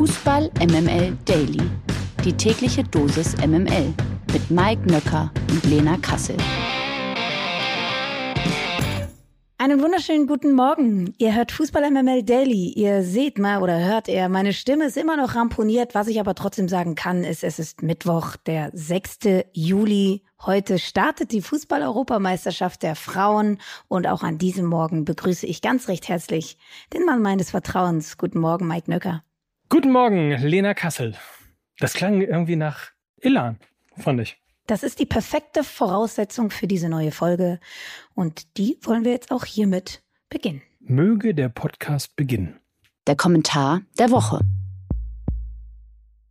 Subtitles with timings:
[0.00, 1.60] Fußball MML Daily.
[2.24, 3.92] Die tägliche Dosis MML
[4.32, 6.38] mit Mike Nöcker und Lena Kassel.
[9.58, 11.12] Einen wunderschönen guten Morgen.
[11.18, 12.72] Ihr hört Fußball MML Daily.
[12.72, 15.94] Ihr seht mal oder hört er, meine Stimme ist immer noch ramponiert.
[15.94, 19.18] Was ich aber trotzdem sagen kann, ist, es ist Mittwoch, der 6.
[19.52, 20.22] Juli.
[20.40, 23.58] Heute startet die Fußball-Europameisterschaft der Frauen
[23.88, 26.56] und auch an diesem Morgen begrüße ich ganz recht herzlich
[26.94, 28.16] den Mann meines Vertrauens.
[28.16, 29.22] Guten Morgen, Mike Nöcker.
[29.72, 31.14] Guten Morgen, Lena Kassel.
[31.78, 32.88] Das klang irgendwie nach
[33.20, 33.56] Ilan,
[33.96, 34.36] fand ich.
[34.66, 37.60] Das ist die perfekte Voraussetzung für diese neue Folge
[38.16, 40.60] und die wollen wir jetzt auch hiermit beginnen.
[40.80, 42.58] Möge der Podcast beginnen.
[43.06, 44.40] Der Kommentar der Woche.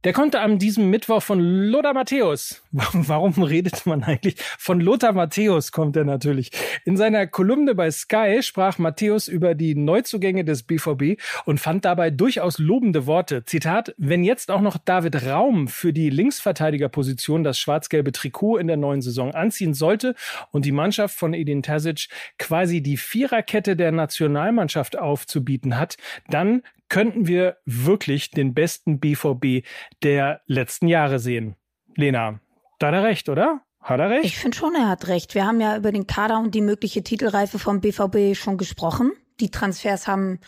[0.05, 2.63] Der kommt am diesem Mittwoch von Lothar Matthäus.
[2.71, 4.35] Warum redet man eigentlich?
[4.57, 6.51] Von Lothar Matthäus kommt er natürlich.
[6.85, 12.11] In seiner Kolumne bei Sky sprach Matthäus über die Neuzugänge des BVB und fand dabei
[12.11, 13.43] durchaus lobende Worte.
[13.43, 18.77] Zitat, wenn jetzt auch noch David Raum für die Linksverteidigerposition das schwarz-gelbe Trikot in der
[18.77, 20.15] neuen Saison anziehen sollte
[20.51, 25.97] und die Mannschaft von Edin Terzic quasi die Viererkette der Nationalmannschaft aufzubieten hat,
[26.29, 29.65] dann könnten wir wirklich den besten BVB
[30.03, 31.55] der letzten Jahre sehen.
[31.95, 32.39] Lena,
[32.79, 33.61] da hat er recht, oder?
[33.81, 34.25] Hat er recht?
[34.25, 35.35] Ich finde schon, er hat recht.
[35.35, 39.13] Wir haben ja über den Kader und die mögliche Titelreife vom BVB schon gesprochen.
[39.39, 40.39] Die Transfers haben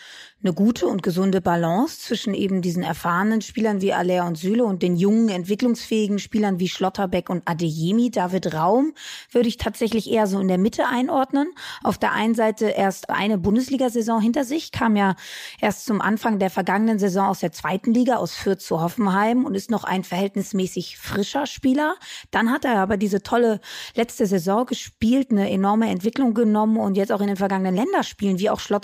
[0.43, 4.81] eine gute und gesunde Balance zwischen eben diesen erfahrenen Spielern wie Aller und Süle und
[4.81, 8.09] den jungen, entwicklungsfähigen Spielern wie Schlotterbeck und Adeyemi.
[8.09, 8.93] David Raum
[9.31, 11.47] würde ich tatsächlich eher so in der Mitte einordnen.
[11.83, 15.15] Auf der einen Seite erst eine Bundesliga-Saison hinter sich, kam ja
[15.59, 19.53] erst zum Anfang der vergangenen Saison aus der zweiten Liga, aus Fürth zu Hoffenheim und
[19.53, 21.95] ist noch ein verhältnismäßig frischer Spieler.
[22.31, 23.61] Dann hat er aber diese tolle
[23.95, 28.49] letzte Saison gespielt, eine enorme Entwicklung genommen und jetzt auch in den vergangenen Länderspielen, wie
[28.49, 28.80] auch Schlotterbeck,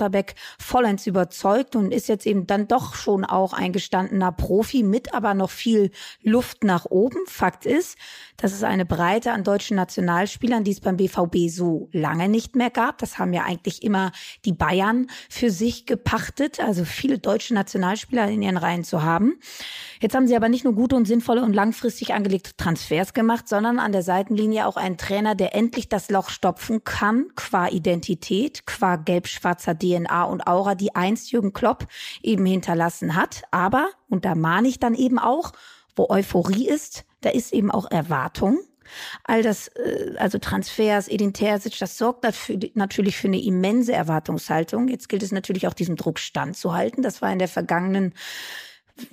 [0.60, 5.34] vollends überzeugt und ist jetzt eben dann doch schon auch ein gestandener Profi mit aber
[5.34, 7.20] noch viel Luft nach oben.
[7.28, 7.98] Fakt ist,
[8.38, 12.70] dass es eine Breite an deutschen Nationalspielern, die es beim BVB so lange nicht mehr
[12.70, 13.00] gab.
[13.00, 14.12] Das haben ja eigentlich immer
[14.46, 19.40] die Bayern für sich gepachtet, also viele deutsche Nationalspieler in ihren Reihen zu haben.
[20.00, 23.80] Jetzt haben sie aber nicht nur gute und sinnvolle und langfristig angelegte Transfers gemacht, sondern
[23.80, 28.96] an der Seitenlinie auch einen Trainer, der endlich das Loch stopfen kann, qua Identität, qua
[28.96, 31.88] gelb-schwarzer DNA und Aura, die einst Jürgen Klopp
[32.22, 33.44] eben hinterlassen hat.
[33.52, 35.54] Aber, und da mahne ich dann eben auch,
[35.96, 38.60] wo Euphorie ist, da ist eben auch Erwartung.
[39.24, 44.88] All das, äh, also Transfers, Edin Terzic, das sorgt dafür, natürlich für eine immense Erwartungshaltung.
[44.88, 47.04] Jetzt gilt es natürlich auch diesem Druck standzuhalten.
[47.04, 48.14] Das war in der vergangenen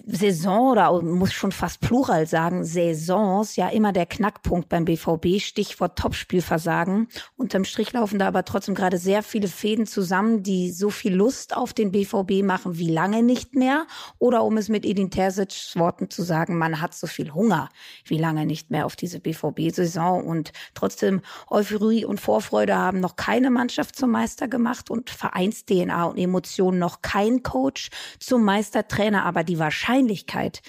[0.06, 5.98] Saison oder muss schon fast Plural sagen, Saisons ja immer der Knackpunkt beim BVB, Stichwort
[5.98, 7.08] Topspielversagen.
[7.36, 11.56] Unterm Strich laufen da aber trotzdem gerade sehr viele Fäden zusammen, die so viel Lust
[11.56, 13.86] auf den BVB machen wie lange nicht mehr.
[14.18, 17.68] Oder um es mit Edin Terzic's Worten zu sagen, man hat so viel Hunger
[18.04, 20.24] wie lange nicht mehr auf diese BVB-Saison.
[20.24, 26.18] Und trotzdem Euphorie und Vorfreude haben noch keine Mannschaft zum Meister gemacht und Vereins-DNA und
[26.18, 30.62] Emotionen noch kein Coach zum Meistertrainer, aber die war Wahrscheinlichkeit,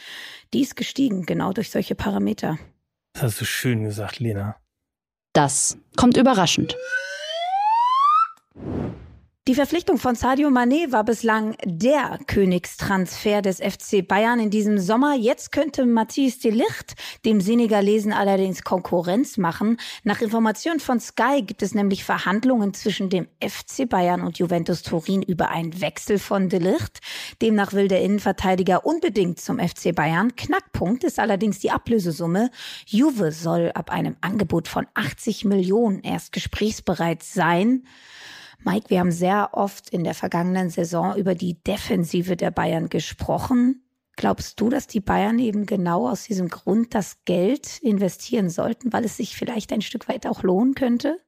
[0.51, 2.57] die ist gestiegen, genau durch solche Parameter.
[3.13, 4.55] Das hast du schön gesagt, Lena.
[5.33, 6.75] Das kommt überraschend.
[9.47, 15.13] Die Verpflichtung von Sadio Mané war bislang der Königstransfer des FC Bayern in diesem Sommer.
[15.13, 16.95] Jetzt könnte Matthias de Licht
[17.25, 19.77] dem Senegalesen allerdings Konkurrenz machen.
[20.03, 25.21] Nach Informationen von Sky gibt es nämlich Verhandlungen zwischen dem FC Bayern und Juventus Turin
[25.21, 27.01] über einen Wechsel von de Licht.
[27.39, 30.35] Demnach will der Innenverteidiger unbedingt zum FC Bayern.
[30.35, 32.49] Knackpunkt ist allerdings die Ablösesumme.
[32.87, 37.83] Juve soll ab einem Angebot von 80 Millionen erst gesprächsbereit sein.
[38.63, 43.83] Mike, wir haben sehr oft in der vergangenen Saison über die Defensive der Bayern gesprochen.
[44.15, 49.03] Glaubst du, dass die Bayern eben genau aus diesem Grund das Geld investieren sollten, weil
[49.03, 51.19] es sich vielleicht ein Stück weit auch lohnen könnte?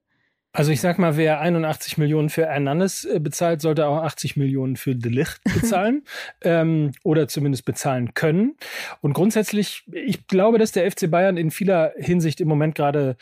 [0.57, 4.75] Also ich sag mal, wer 81 Millionen für Hernandez äh, bezahlt, sollte auch 80 Millionen
[4.75, 6.03] für De Ligt bezahlen
[6.41, 8.55] ähm, oder zumindest bezahlen können.
[9.01, 13.17] Und grundsätzlich, ich glaube, dass der FC Bayern in vieler Hinsicht im Moment gerade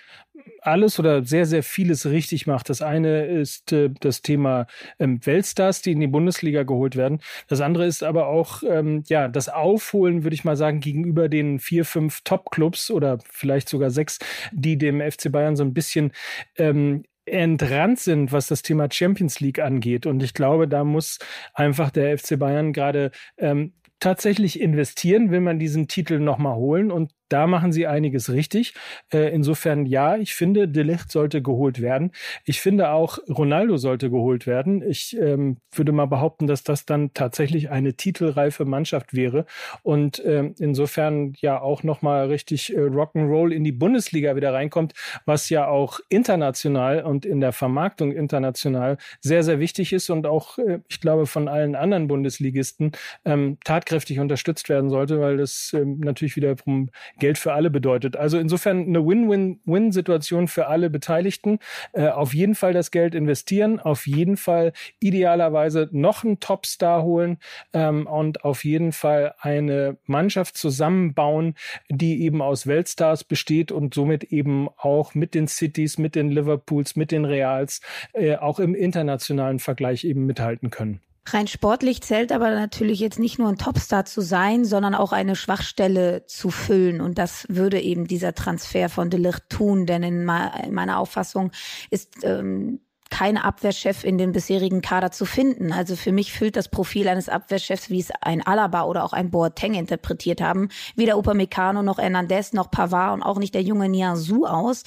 [0.65, 2.69] alles oder sehr, sehr vieles richtig macht.
[2.69, 4.67] Das eine ist äh, das Thema
[4.99, 7.19] ähm, Weltstars, die in die Bundesliga geholt werden.
[7.47, 11.59] Das andere ist aber auch ähm, ja das Aufholen, würde ich mal sagen, gegenüber den
[11.59, 14.19] vier, fünf Top-Clubs oder vielleicht sogar sechs,
[14.51, 16.11] die dem FC Bayern so ein bisschen
[16.57, 20.05] ähm, entrannt sind, was das Thema Champions League angeht.
[20.05, 21.19] Und ich glaube, da muss
[21.53, 26.91] einfach der FC Bayern gerade ähm, tatsächlich investieren, will man diesen Titel nochmal holen.
[26.91, 28.73] Und da machen sie einiges richtig.
[29.11, 32.11] Äh, insofern ja, ich finde, De Ligt sollte geholt werden.
[32.45, 34.81] Ich finde auch, Ronaldo sollte geholt werden.
[34.81, 39.45] Ich ähm, würde mal behaupten, dass das dann tatsächlich eine titelreife Mannschaft wäre
[39.83, 44.93] und ähm, insofern ja auch nochmal richtig äh, Rock'n'Roll in die Bundesliga wieder reinkommt,
[45.25, 50.57] was ja auch international und in der Vermarktung international sehr, sehr wichtig ist und auch,
[50.57, 52.91] äh, ich glaube, von allen anderen Bundesligisten
[53.25, 56.89] ähm, tatkräftig unterstützt werden sollte, weil das ähm, natürlich wiederum
[57.19, 58.15] Geld für alle bedeutet.
[58.15, 61.59] Also insofern eine Win-Win-Win-Situation für alle Beteiligten.
[61.93, 67.37] Äh, auf jeden Fall das Geld investieren, auf jeden Fall idealerweise noch einen Topstar holen
[67.73, 71.55] ähm, und auf jeden Fall eine Mannschaft zusammenbauen,
[71.89, 76.95] die eben aus Weltstars besteht und somit eben auch mit den Cities, mit den Liverpools,
[76.95, 77.81] mit den Reals
[78.13, 81.01] äh, auch im internationalen Vergleich eben mithalten können.
[81.27, 85.35] Rein sportlich zählt aber natürlich jetzt nicht nur ein Topstar zu sein, sondern auch eine
[85.35, 87.01] Schwachstelle zu füllen.
[87.01, 91.51] Und das würde eben dieser Transfer von Delicht tun, denn in, meiner Auffassung
[91.89, 92.79] ist ähm,
[93.15, 95.71] kein Abwehrchef in den bisherigen Kader zu finden.
[95.71, 99.31] Also für mich füllt das Profil eines Abwehrchefs, wie es ein Alaba oder auch ein
[99.31, 100.67] Boateng interpretiert haben,
[100.97, 104.83] weder Upamecano noch Hernandez noch Pavard und auch nicht der junge Nianzou aus.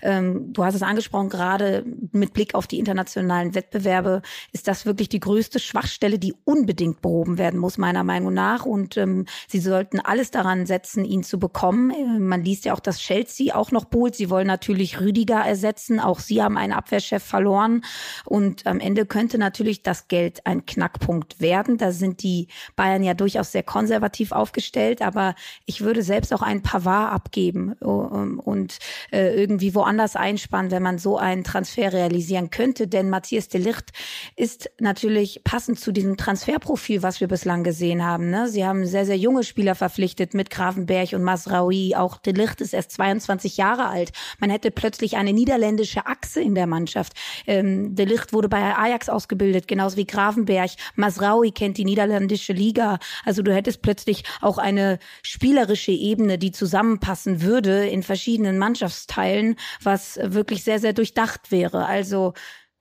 [0.00, 5.08] Ähm, du hast es angesprochen, gerade mit Blick auf die internationalen Wettbewerbe ist das wirklich
[5.08, 8.64] die größte Schwachstelle, die unbedingt behoben werden muss, meiner Meinung nach.
[8.64, 11.90] Und ähm, sie sollten alles daran setzen, ihn zu bekommen.
[11.90, 14.14] Äh, man liest ja auch, dass Chelsea auch noch bohlt.
[14.14, 15.98] Sie wollen natürlich Rüdiger ersetzen.
[15.98, 17.84] Auch sie haben einen Abwehrchef verloren verloren.
[18.24, 21.78] Und am Ende könnte natürlich das Geld ein Knackpunkt werden.
[21.78, 25.34] Da sind die Bayern ja durchaus sehr konservativ aufgestellt, aber
[25.66, 28.78] ich würde selbst auch einen Pavard abgeben und
[29.10, 32.88] äh, irgendwie woanders einspannen, wenn man so einen Transfer realisieren könnte.
[32.88, 33.92] Denn Matthias de Licht
[34.36, 38.30] ist natürlich passend zu diesem Transferprofil, was wir bislang gesehen haben.
[38.30, 38.48] Ne?
[38.48, 41.94] Sie haben sehr, sehr junge Spieler verpflichtet mit Grafenberg und Masraoui.
[41.94, 44.12] Auch de Licht ist erst 22 Jahre alt.
[44.38, 47.14] Man hätte plötzlich eine niederländische Achse in der Mannschaft.
[47.52, 50.70] Ähm, De Licht wurde bei Ajax ausgebildet, genauso wie Gravenberg.
[50.96, 52.98] Masraui kennt die niederländische Liga.
[53.26, 60.18] Also du hättest plötzlich auch eine spielerische Ebene, die zusammenpassen würde in verschiedenen Mannschaftsteilen, was
[60.22, 61.84] wirklich sehr, sehr durchdacht wäre.
[61.84, 62.32] Also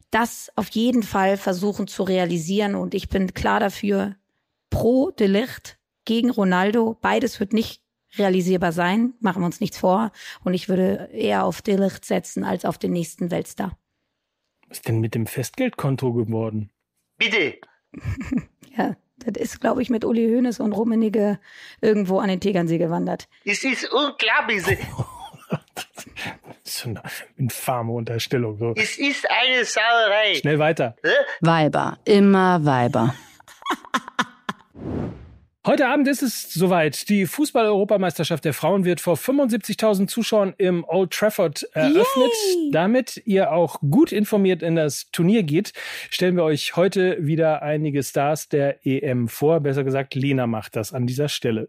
[0.09, 2.75] das auf jeden Fall versuchen zu realisieren.
[2.75, 4.15] Und ich bin klar dafür,
[4.69, 6.97] pro De Licht gegen Ronaldo.
[7.01, 7.81] Beides wird nicht
[8.17, 10.13] realisierbar sein, machen wir uns nichts vor.
[10.45, 13.77] Und ich würde eher auf De Licht setzen als auf den nächsten Weltstar.
[14.71, 16.69] Was ist denn mit dem Festgeldkonto geworden?
[17.17, 17.57] Bitte.
[18.77, 21.41] ja, das ist, glaube ich, mit Uli Hoeneß und Rummenigge
[21.81, 23.27] irgendwo an den Tegernsee gewandert.
[23.43, 24.63] Es ist unglaublich.
[26.63, 27.03] so eine
[27.35, 28.57] infame Unterstellung.
[28.59, 28.73] So.
[28.77, 30.35] Es ist eine Sauerei.
[30.35, 30.95] Schnell weiter.
[31.03, 31.09] Hä?
[31.41, 33.13] Weiber, immer Weiber.
[35.63, 37.07] Heute Abend ist es soweit.
[37.07, 42.31] Die Fußball-Europameisterschaft der Frauen wird vor 75.000 Zuschauern im Old Trafford eröffnet.
[42.55, 42.71] Yay!
[42.71, 45.73] Damit ihr auch gut informiert in das Turnier geht,
[46.09, 49.59] stellen wir euch heute wieder einige Stars der EM vor.
[49.59, 51.67] Besser gesagt, Lena macht das an dieser Stelle.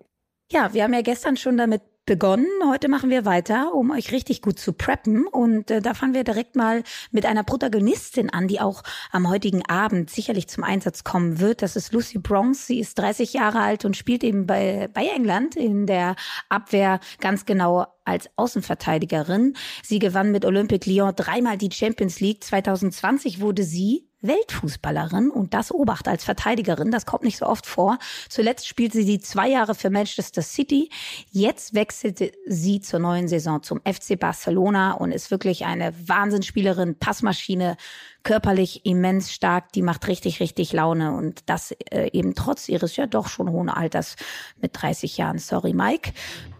[0.50, 2.46] Ja, wir haben ja gestern schon damit begonnen.
[2.68, 5.26] Heute machen wir weiter, um euch richtig gut zu preppen.
[5.26, 8.82] Und äh, da fangen wir direkt mal mit einer Protagonistin an, die auch
[9.12, 11.62] am heutigen Abend sicherlich zum Einsatz kommen wird.
[11.62, 12.66] Das ist Lucy Bronx.
[12.66, 16.16] Sie ist 30 Jahre alt und spielt eben bei, bei England in der
[16.50, 19.56] Abwehr ganz genau als Außenverteidigerin.
[19.82, 22.44] Sie gewann mit Olympique Lyon dreimal die Champions League.
[22.44, 26.90] 2020 wurde sie Weltfußballerin und das Obacht als Verteidigerin.
[26.90, 27.98] Das kommt nicht so oft vor.
[28.28, 30.90] Zuletzt spielte sie zwei Jahre für Manchester City.
[31.30, 37.76] Jetzt wechselte sie zur neuen Saison zum FC Barcelona und ist wirklich eine Wahnsinnsspielerin, Passmaschine,
[38.22, 39.72] körperlich immens stark.
[39.72, 43.68] Die macht richtig, richtig Laune und das äh, eben trotz ihres ja doch schon hohen
[43.68, 44.16] Alters
[44.60, 45.38] mit 30 Jahren.
[45.38, 46.12] Sorry, Mike.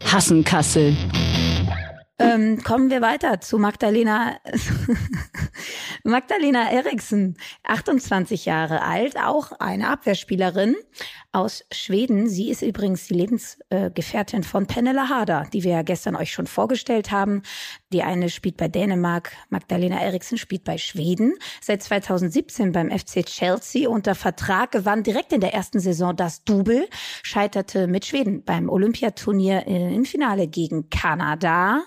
[0.05, 0.97] Hassenkassel.
[2.23, 4.37] Ähm, kommen wir weiter zu Magdalena,
[6.05, 10.77] Magdalena Eriksen, 28 Jahre alt, auch eine Abwehrspielerin
[11.33, 12.29] aus Schweden.
[12.29, 17.11] Sie ist übrigens die Lebensgefährtin von Pernilla Harder, die wir ja gestern euch schon vorgestellt
[17.11, 17.43] haben.
[17.93, 21.35] Die eine spielt bei Dänemark, Magdalena Eriksen spielt bei Schweden.
[21.61, 26.87] Seit 2017 beim FC Chelsea unter Vertrag, gewann direkt in der ersten Saison das Double,
[27.23, 31.83] scheiterte mit Schweden beim Olympiaturnier im Finale gegen Kanada.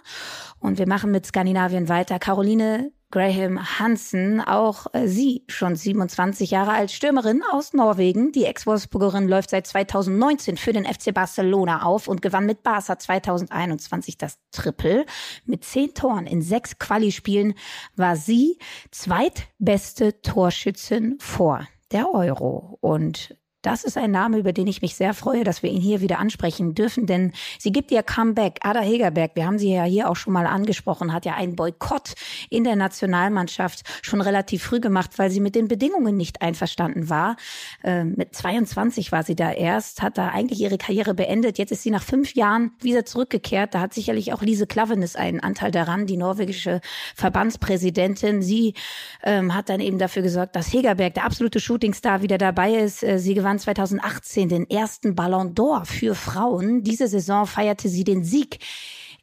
[0.60, 2.20] Und wir machen mit Skandinavien weiter.
[2.20, 8.32] Caroline Graham Hansen, auch äh, sie schon 27 Jahre alt, Stürmerin aus Norwegen.
[8.32, 14.18] Die Ex-Wolfsburgerin läuft seit 2019 für den FC Barcelona auf und gewann mit Barca 2021
[14.18, 15.06] das Triple.
[15.46, 17.54] Mit zehn Toren in sechs Quali-Spielen
[17.96, 18.58] war sie
[18.92, 22.78] zweitbeste Torschützin vor der Euro.
[22.82, 26.02] Und das ist ein Name, über den ich mich sehr freue, dass wir ihn hier
[26.02, 28.60] wieder ansprechen dürfen, denn sie gibt ihr Comeback.
[28.62, 32.14] Ada Hegerberg, wir haben sie ja hier auch schon mal angesprochen, hat ja einen Boykott
[32.50, 37.38] in der Nationalmannschaft schon relativ früh gemacht, weil sie mit den Bedingungen nicht einverstanden war.
[37.84, 41.58] Äh, mit 22 war sie da erst, hat da eigentlich ihre Karriere beendet.
[41.58, 43.74] Jetzt ist sie nach fünf Jahren wieder zurückgekehrt.
[43.74, 46.82] Da hat sicherlich auch Lise Klavenes einen Anteil daran, die norwegische
[47.16, 48.44] Verbandspräsidentin.
[48.44, 48.76] Sie
[49.24, 53.02] ähm, hat dann eben dafür gesorgt, dass Hegerberg, der absolute Shootingstar, wieder dabei ist.
[53.02, 56.84] Äh, sie gewann 2018 den ersten Ballon d'Or für Frauen.
[56.84, 58.60] Diese Saison feierte sie den Sieg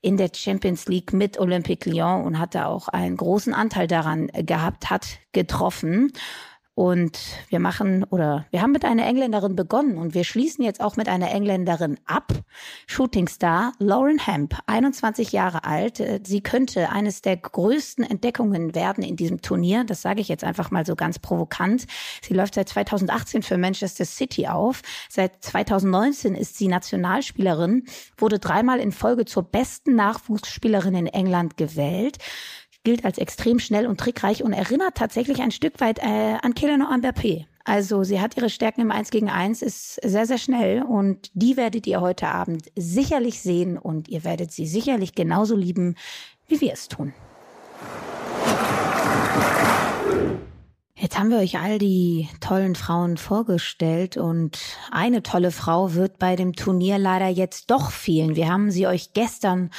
[0.00, 4.90] in der Champions League mit Olympique Lyon und hatte auch einen großen Anteil daran gehabt,
[4.90, 6.12] hat getroffen.
[6.74, 7.18] Und
[7.50, 11.06] wir machen oder wir haben mit einer Engländerin begonnen und wir schließen jetzt auch mit
[11.06, 12.32] einer Engländerin ab.
[12.86, 16.00] Shootingstar Lauren Hemp, 21 Jahre alt.
[16.00, 19.84] Äh, sie könnte eines der größten Entdeckungen werden in diesem Turnier.
[19.84, 21.86] Das sage ich jetzt einfach mal so ganz provokant.
[22.22, 24.80] Sie läuft seit 2018 für Manchester City auf.
[25.10, 27.84] Seit 2019 ist sie Nationalspielerin,
[28.16, 32.16] wurde dreimal in Folge zur besten Nachwuchsspielerin in England gewählt
[32.84, 36.82] gilt als extrem schnell und trickreich und erinnert tatsächlich ein Stück weit äh, an Kylian
[36.82, 37.46] Mbappé.
[37.64, 41.56] Also sie hat ihre Stärken im 1 gegen 1, ist sehr, sehr schnell und die
[41.56, 45.94] werdet ihr heute Abend sicherlich sehen und ihr werdet sie sicherlich genauso lieben,
[46.48, 47.14] wie wir es tun.
[51.02, 54.56] Jetzt haben wir euch all die tollen Frauen vorgestellt und
[54.92, 58.36] eine tolle Frau wird bei dem Turnier leider jetzt doch fehlen.
[58.36, 59.70] Wir haben sie euch gestern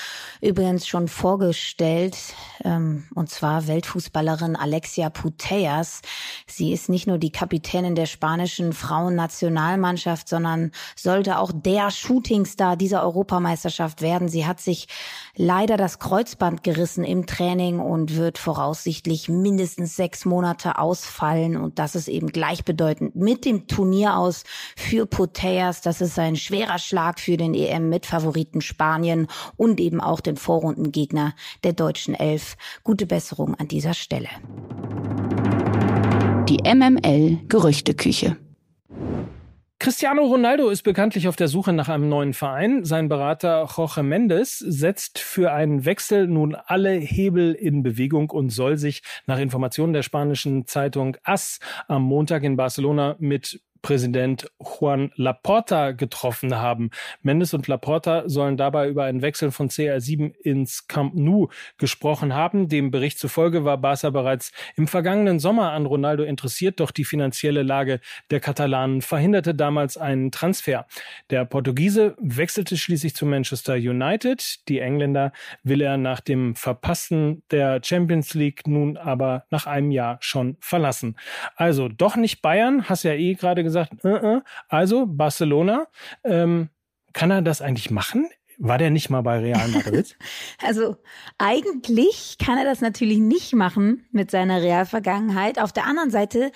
[0.42, 2.18] übrigens schon vorgestellt,
[2.66, 6.02] ähm, und zwar Weltfußballerin Alexia Putellas.
[6.46, 13.02] Sie ist nicht nur die Kapitänin der spanischen Frauennationalmannschaft, sondern sollte auch der Shootingstar dieser
[13.02, 14.28] Europameisterschaft werden.
[14.28, 14.90] Sie hat sich
[15.38, 21.80] leider das Kreuzband gerissen im Training und wird voraussichtlich mindestens sechs Monate ausfallen ausfallen und
[21.80, 24.44] das ist eben gleichbedeutend mit dem Turnier aus
[24.76, 25.82] für Putellas.
[25.82, 31.74] Das ist ein schwerer Schlag für den EM-Mitfavoriten Spanien und eben auch den Vorrundengegner der
[31.74, 32.58] deutschen Elf.
[32.84, 34.30] Gute Besserung an dieser Stelle.
[36.50, 38.38] Die MML Gerüchteküche.
[39.80, 42.86] Cristiano Ronaldo ist bekanntlich auf der Suche nach einem neuen Verein.
[42.86, 48.78] Sein Berater Jorge Mendes setzt für einen Wechsel nun alle Hebel in Bewegung und soll
[48.78, 55.92] sich nach Informationen der spanischen Zeitung AS am Montag in Barcelona mit Präsident Juan Laporta
[55.92, 56.90] getroffen haben.
[57.22, 62.70] Mendes und Laporta sollen dabei über einen Wechsel von CR7 ins Camp Nou gesprochen haben.
[62.70, 67.62] Dem Bericht zufolge war Barca bereits im vergangenen Sommer an Ronaldo interessiert, doch die finanzielle
[67.62, 68.00] Lage
[68.32, 70.88] der Katalanen verhinderte damals einen Transfer.
[71.30, 74.68] Der Portugiese wechselte schließlich zu Manchester United.
[74.70, 80.18] Die Engländer will er nach dem Verpassen der Champions League nun aber nach einem Jahr
[80.22, 81.18] schon verlassen.
[81.58, 84.42] Also doch nicht Bayern, hast ja eh gerade gesagt, gesagt, äh, äh.
[84.70, 85.88] also Barcelona,
[86.24, 86.70] ähm,
[87.14, 88.30] kann er das eigentlich machen?
[88.60, 90.18] War der nicht mal bei Real Madrid?
[90.62, 90.98] also
[91.38, 95.60] eigentlich kann er das natürlich nicht machen mit seiner Real-Vergangenheit.
[95.60, 96.52] Auf der anderen Seite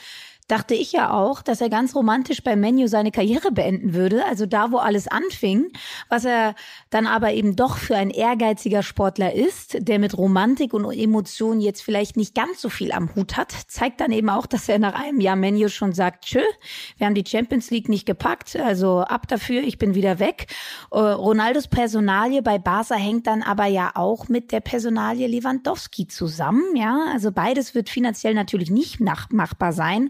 [0.48, 4.46] dachte ich ja auch, dass er ganz romantisch beim Menu seine Karriere beenden würde, also
[4.46, 5.72] da, wo alles anfing,
[6.10, 6.56] was er
[6.90, 11.82] dann aber eben doch für ein ehrgeiziger Sportler ist, der mit Romantik und Emotionen jetzt
[11.82, 14.94] vielleicht nicht ganz so viel am Hut hat, zeigt dann eben auch, dass er nach
[14.94, 16.42] einem Jahr Menu schon sagt, tschö,
[16.98, 20.48] wir haben die Champions League nicht gepackt, also ab dafür, ich bin wieder weg.
[20.92, 26.64] Uh, Ronaldos Personalie bei Barca hängt dann aber ja auch mit der Personalie Lewandowski zusammen,
[26.76, 30.10] ja, also beides wird finanziell natürlich nicht machbar sein.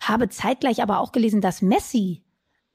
[0.00, 2.22] Habe zeitgleich aber auch gelesen, dass Messi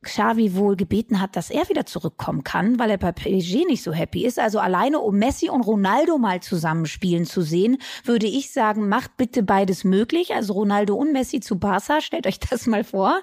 [0.05, 3.91] Xavi wohl gebeten hat, dass er wieder zurückkommen kann, weil er bei PSG nicht so
[3.91, 4.39] happy ist.
[4.39, 9.43] Also alleine um Messi und Ronaldo mal zusammenspielen zu sehen, würde ich sagen, macht bitte
[9.43, 10.33] beides möglich.
[10.33, 13.21] Also Ronaldo und Messi zu Barca, stellt euch das mal vor.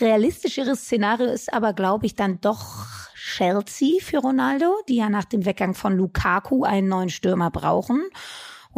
[0.00, 2.86] Realistischeres Szenario ist aber, glaube ich, dann doch
[3.16, 8.02] Chelsea für Ronaldo, die ja nach dem Weggang von Lukaku einen neuen Stürmer brauchen.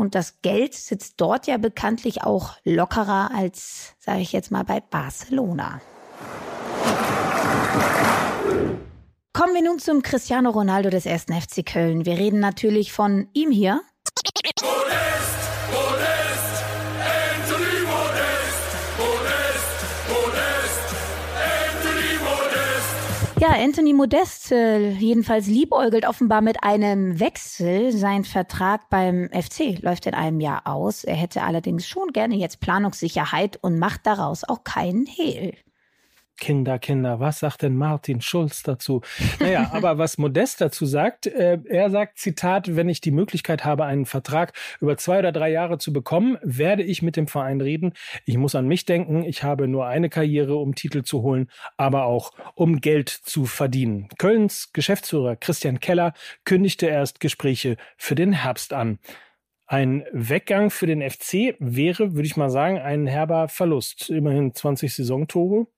[0.00, 4.80] Und das Geld sitzt dort ja bekanntlich auch lockerer als, sage ich jetzt mal, bei
[4.80, 5.82] Barcelona.
[9.34, 12.06] Kommen wir nun zum Cristiano Ronaldo des ersten FC Köln.
[12.06, 13.82] Wir reden natürlich von ihm hier.
[23.50, 27.90] Ja, Anthony Modest äh, jedenfalls liebäugelt offenbar mit einem Wechsel.
[27.90, 31.02] Sein Vertrag beim FC läuft in einem Jahr aus.
[31.02, 35.54] Er hätte allerdings schon gerne jetzt Planungssicherheit und macht daraus auch keinen Hehl.
[36.40, 39.02] Kinder, Kinder, was sagt denn Martin Schulz dazu?
[39.38, 43.84] Naja, aber was Modest dazu sagt, äh, er sagt, Zitat, wenn ich die Möglichkeit habe,
[43.84, 47.92] einen Vertrag über zwei oder drei Jahre zu bekommen, werde ich mit dem Verein reden.
[48.24, 49.22] Ich muss an mich denken.
[49.22, 54.08] Ich habe nur eine Karriere, um Titel zu holen, aber auch um Geld zu verdienen.
[54.18, 58.98] Kölns Geschäftsführer Christian Keller kündigte erst Gespräche für den Herbst an.
[59.70, 64.10] Ein Weggang für den FC wäre, würde ich mal sagen, ein herber Verlust.
[64.10, 65.68] Immerhin 20 Saisontore.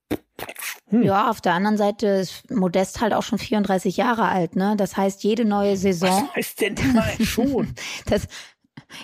[0.89, 1.03] Hm.
[1.03, 4.73] Ja, auf der anderen Seite ist Modest halt auch schon 34 Jahre alt, ne?
[4.77, 6.09] Das heißt, jede neue Saison.
[6.09, 7.75] Was heißt denn mal schon?
[8.07, 8.27] das,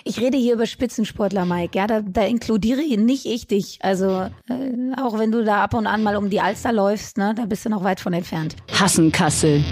[0.02, 1.78] ich rede hier über Spitzensportler, Mike.
[1.78, 3.78] Ja, da, da inkludiere ihn nicht ich dich.
[3.82, 7.32] Also äh, auch wenn du da ab und an mal um die Alster läufst, ne,
[7.36, 8.56] da bist du noch weit von entfernt.
[8.72, 9.62] Hassenkassel.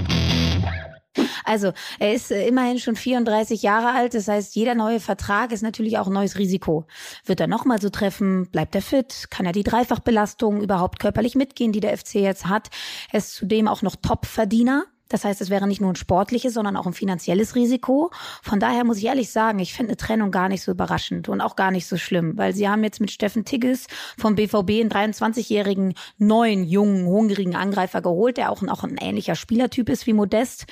[1.48, 4.14] Also er ist äh, immerhin schon 34 Jahre alt.
[4.14, 6.86] Das heißt, jeder neue Vertrag ist natürlich auch ein neues Risiko.
[7.24, 8.48] Wird er nochmal so treffen?
[8.50, 9.26] Bleibt er fit?
[9.30, 12.68] Kann er die Dreifachbelastung überhaupt körperlich mitgehen, die der FC jetzt hat?
[13.10, 14.84] Er ist zudem auch noch Top-Verdiener.
[15.08, 18.10] Das heißt, es wäre nicht nur ein sportliches, sondern auch ein finanzielles Risiko.
[18.42, 21.40] Von daher muss ich ehrlich sagen, ich finde eine Trennung gar nicht so überraschend und
[21.40, 23.86] auch gar nicht so schlimm, weil sie haben jetzt mit Steffen Tigges
[24.18, 29.88] vom BVB einen 23-jährigen, neuen, jungen, hungrigen Angreifer geholt, der auch, auch ein ähnlicher Spielertyp
[29.88, 30.66] ist wie Modest.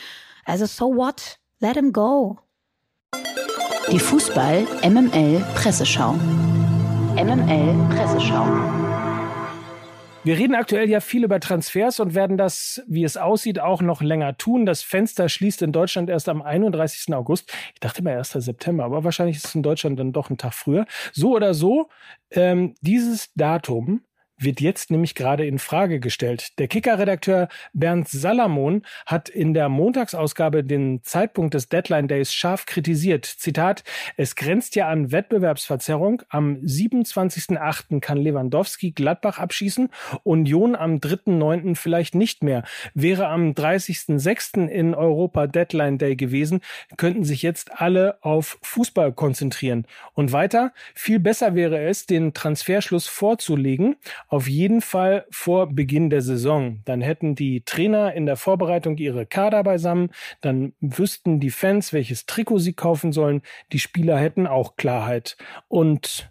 [0.46, 1.38] Also so what?
[1.60, 2.38] Let him go.
[3.90, 6.12] Die Fußball MML Presseschau.
[7.16, 8.46] MML Presseschau.
[10.22, 14.02] Wir reden aktuell ja viel über Transfers und werden das, wie es aussieht, auch noch
[14.02, 14.66] länger tun.
[14.66, 17.12] Das Fenster schließt in Deutschland erst am 31.
[17.12, 17.52] August.
[17.74, 18.30] Ich dachte mal 1.
[18.30, 20.86] September, aber wahrscheinlich ist es in Deutschland dann doch ein Tag früher.
[21.12, 21.88] So oder so,
[22.30, 24.02] ähm, dieses Datum
[24.38, 26.58] wird jetzt nämlich gerade in Frage gestellt.
[26.58, 33.24] Der Kicker-Redakteur Bernd Salamon hat in der Montagsausgabe den Zeitpunkt des Deadline Days scharf kritisiert.
[33.24, 33.84] Zitat,
[34.16, 36.22] es grenzt ja an Wettbewerbsverzerrung.
[36.28, 38.00] Am 27.8.
[38.00, 39.88] kann Lewandowski Gladbach abschießen,
[40.22, 41.74] Union am 3.9.
[41.74, 42.64] vielleicht nicht mehr.
[42.94, 44.68] Wäre am 30.6.
[44.68, 46.60] in Europa Deadline Day gewesen,
[46.96, 49.86] könnten sich jetzt alle auf Fußball konzentrieren.
[50.14, 53.96] Und weiter, viel besser wäre es, den Transferschluss vorzulegen,
[54.28, 56.80] auf jeden Fall vor Beginn der Saison.
[56.84, 62.26] Dann hätten die Trainer in der Vorbereitung ihre Kader beisammen, dann wüssten die Fans, welches
[62.26, 63.42] Trikot sie kaufen sollen,
[63.72, 65.36] die Spieler hätten auch Klarheit.
[65.68, 66.28] Und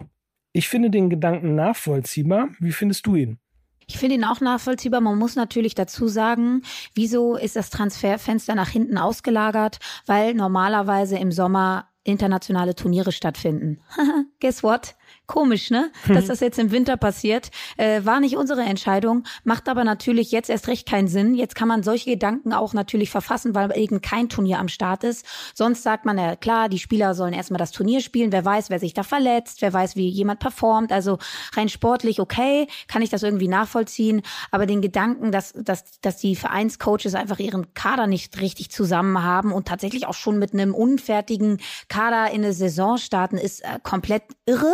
[0.51, 2.49] ich finde den Gedanken nachvollziehbar.
[2.59, 3.39] Wie findest du ihn?
[3.87, 5.01] Ich finde ihn auch nachvollziehbar.
[5.01, 9.79] Man muss natürlich dazu sagen, wieso ist das Transferfenster nach hinten ausgelagert?
[10.05, 13.81] Weil normalerweise im Sommer internationale Turniere stattfinden.
[14.39, 14.95] Guess what?
[15.27, 15.91] Komisch, ne?
[16.07, 17.49] Dass das jetzt im Winter passiert.
[17.77, 21.33] Äh, war nicht unsere Entscheidung, macht aber natürlich jetzt erst recht keinen Sinn.
[21.33, 25.25] Jetzt kann man solche Gedanken auch natürlich verfassen, weil eben kein Turnier am Start ist.
[25.55, 28.31] Sonst sagt man ja klar, die Spieler sollen erstmal das Turnier spielen.
[28.31, 30.91] Wer weiß, wer sich da verletzt, wer weiß, wie jemand performt.
[30.91, 31.17] Also
[31.53, 34.21] rein sportlich okay, kann ich das irgendwie nachvollziehen.
[34.51, 39.51] Aber den Gedanken, dass, dass, dass die Vereinscoaches einfach ihren Kader nicht richtig zusammen haben
[39.51, 41.59] und tatsächlich auch schon mit einem unfertigen
[41.89, 44.73] Kader in eine Saison starten, ist äh, komplett irre.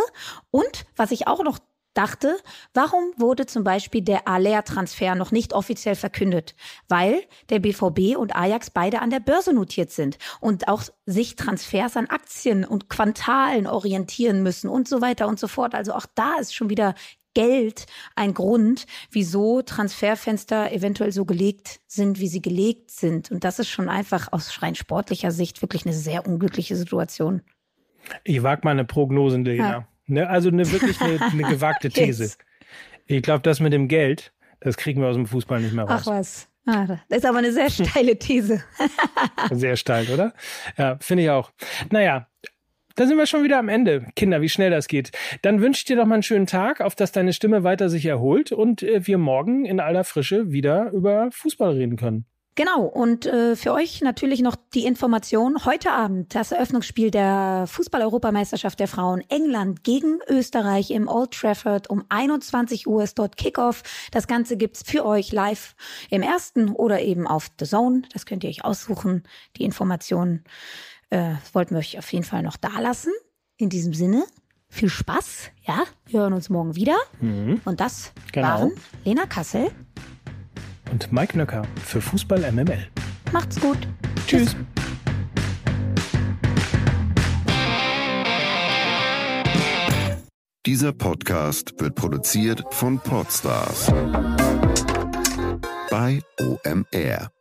[0.52, 1.58] Und was ich auch noch
[1.94, 2.36] dachte,
[2.74, 6.54] warum wurde zum Beispiel der Aller-Transfer noch nicht offiziell verkündet?
[6.88, 11.96] Weil der BVB und Ajax beide an der Börse notiert sind und auch sich Transfers
[11.96, 15.74] an Aktien und Quantalen orientieren müssen und so weiter und so fort.
[15.74, 16.94] Also auch da ist schon wieder
[17.34, 23.30] Geld ein Grund, wieso Transferfenster eventuell so gelegt sind, wie sie gelegt sind.
[23.30, 27.40] Und das ist schon einfach aus rein sportlicher Sicht wirklich eine sehr unglückliche Situation.
[28.24, 29.70] Ich wage mal eine Prognose, Lena.
[29.70, 29.88] Ja.
[30.06, 32.24] Ne, also eine wirklich eine, eine gewagte These.
[32.24, 32.38] yes.
[33.06, 36.02] Ich glaube, das mit dem Geld, das kriegen wir aus dem Fußball nicht mehr raus.
[36.04, 36.48] Ach was.
[36.66, 38.62] Ah, das ist aber eine sehr steile These.
[39.50, 40.32] sehr steil, oder?
[40.78, 41.50] Ja, finde ich auch.
[41.90, 42.28] Naja,
[42.94, 44.06] da sind wir schon wieder am Ende.
[44.14, 45.10] Kinder, wie schnell das geht.
[45.42, 48.06] Dann wünsche ich dir doch mal einen schönen Tag, auf dass deine Stimme weiter sich
[48.06, 52.26] erholt und äh, wir morgen in aller Frische wieder über Fußball reden können.
[52.54, 55.64] Genau, und äh, für euch natürlich noch die Information.
[55.64, 62.04] Heute Abend das Eröffnungsspiel der Fußball-Europameisterschaft der Frauen England gegen Österreich im Old Trafford um
[62.10, 63.82] 21 Uhr ist dort Kickoff.
[64.10, 65.74] Das Ganze gibt's für euch live
[66.10, 68.02] im ersten oder eben auf The Zone.
[68.12, 69.22] Das könnt ihr euch aussuchen.
[69.56, 70.44] Die Informationen
[71.08, 73.12] äh, wollten wir euch auf jeden Fall noch da lassen.
[73.56, 74.24] In diesem Sinne,
[74.68, 75.50] viel Spaß.
[75.62, 76.98] Ja, wir hören uns morgen wieder.
[77.22, 77.62] Mhm.
[77.64, 78.48] Und das genau.
[78.48, 78.72] waren
[79.04, 79.70] Lena Kassel
[80.92, 82.86] und Mike Nöcker für Fußball MML.
[83.32, 83.78] Macht's gut.
[84.26, 84.54] Tschüss.
[90.64, 93.92] Dieser Podcast wird produziert von Podstars
[95.90, 97.32] bei OMR.